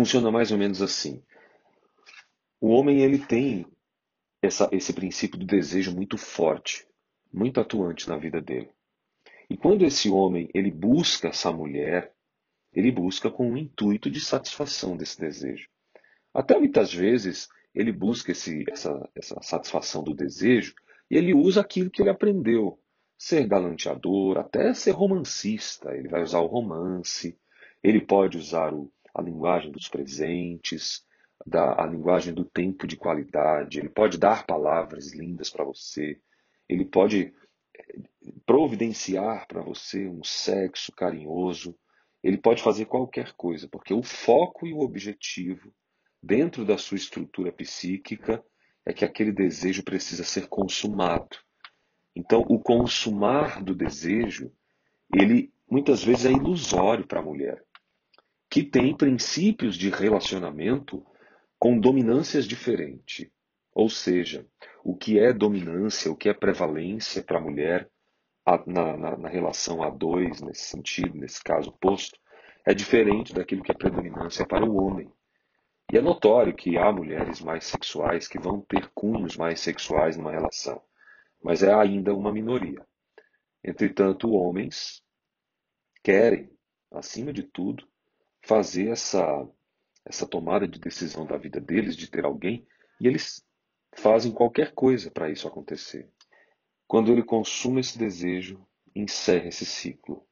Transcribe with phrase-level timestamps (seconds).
[0.00, 1.22] funciona mais ou menos assim.
[2.58, 3.66] O homem ele tem
[4.40, 6.86] essa, esse princípio do desejo muito forte,
[7.30, 8.70] muito atuante na vida dele.
[9.50, 12.14] E quando esse homem ele busca essa mulher,
[12.72, 15.68] ele busca com o intuito de satisfação desse desejo.
[16.32, 20.74] Até muitas vezes ele busca esse, essa, essa satisfação do desejo
[21.10, 22.80] e ele usa aquilo que ele aprendeu.
[23.18, 25.94] Ser galanteador, até ser romancista.
[25.94, 27.38] Ele vai usar o romance,
[27.82, 31.04] ele pode usar o, a linguagem dos presentes,
[31.46, 36.20] da, a linguagem do tempo de qualidade, ele pode dar palavras lindas para você,
[36.68, 37.32] ele pode
[37.76, 37.98] eh,
[38.46, 41.76] providenciar para você um sexo carinhoso,
[42.22, 45.72] ele pode fazer qualquer coisa, porque o foco e o objetivo
[46.22, 48.44] dentro da sua estrutura psíquica
[48.84, 51.38] é que aquele desejo precisa ser consumado.
[52.14, 54.52] Então, o consumar do desejo,
[55.14, 57.64] ele muitas vezes é ilusório para a mulher,
[58.50, 61.06] que tem princípios de relacionamento
[61.56, 63.30] com dominâncias diferentes.
[63.72, 64.44] Ou seja,
[64.82, 67.88] o que é dominância, o que é prevalência para a mulher
[68.66, 72.18] na, na, na relação a dois, nesse sentido, nesse caso posto,
[72.66, 75.10] é diferente daquilo que é predominância para o homem.
[75.92, 80.32] E é notório que há mulheres mais sexuais que vão ter cunhos mais sexuais numa
[80.32, 80.82] relação,
[81.42, 82.84] mas é ainda uma minoria.
[83.62, 85.02] Entretanto, homens
[86.02, 86.50] querem,
[86.90, 87.89] acima de tudo,
[88.42, 89.48] fazer essa,
[90.04, 92.66] essa tomada de decisão da vida deles, de ter alguém,
[93.00, 93.44] e eles
[93.94, 96.08] fazem qualquer coisa para isso acontecer.
[96.86, 100.26] Quando ele consuma esse desejo, encerra esse ciclo.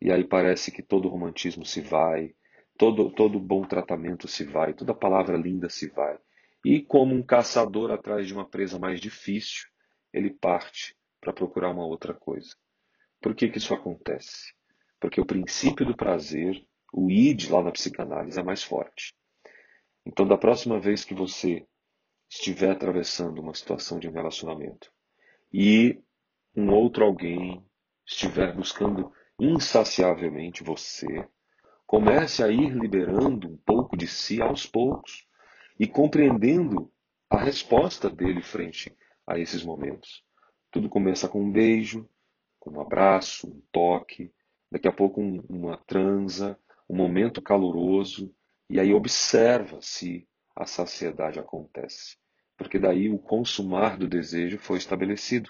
[0.00, 2.34] E aí parece que todo romantismo se vai,
[2.76, 6.18] todo, todo bom tratamento se vai, toda palavra linda se vai.
[6.64, 9.68] E como um caçador atrás de uma presa mais difícil,
[10.12, 12.54] ele parte para procurar uma outra coisa.
[13.20, 14.52] Por que, que isso acontece?
[15.00, 19.14] Porque o princípio do prazer, o id lá na psicanálise, é mais forte.
[20.06, 21.66] Então, da próxima vez que você
[22.30, 24.92] estiver atravessando uma situação de um relacionamento
[25.52, 26.00] e
[26.54, 27.64] um outro alguém
[28.06, 31.26] estiver buscando insaciavelmente você,
[31.92, 35.28] Comece a ir liberando um pouco de si aos poucos
[35.78, 36.90] e compreendendo
[37.28, 38.96] a resposta dele frente
[39.26, 40.24] a esses momentos.
[40.70, 42.08] Tudo começa com um beijo,
[42.58, 44.32] com um abraço, um toque,
[44.70, 46.58] daqui a pouco um, uma transa,
[46.92, 48.30] um momento caloroso,
[48.68, 52.18] e aí observa se a saciedade acontece.
[52.54, 55.48] Porque daí o consumar do desejo foi estabelecido.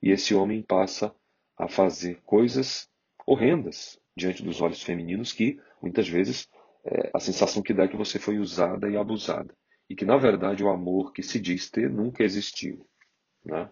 [0.00, 1.12] E esse homem passa
[1.58, 2.88] a fazer coisas
[3.26, 6.48] horrendas diante dos olhos femininos que muitas vezes
[6.84, 9.52] é, a sensação que dá é que você foi usada e abusada.
[9.90, 12.88] E que, na verdade, o amor que se diz ter nunca existiu.
[13.44, 13.68] Né?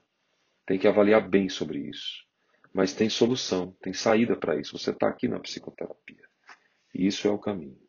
[0.67, 2.25] Tem que avaliar bem sobre isso.
[2.73, 4.77] Mas tem solução, tem saída para isso.
[4.77, 6.24] Você está aqui na psicoterapia.
[6.95, 7.84] Isso é o caminho.